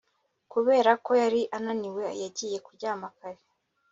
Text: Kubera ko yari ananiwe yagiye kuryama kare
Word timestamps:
Kubera 0.51 0.91
ko 1.05 1.11
yari 1.21 1.41
ananiwe 1.57 2.05
yagiye 2.23 2.57
kuryama 2.65 3.07
kare 3.17 3.41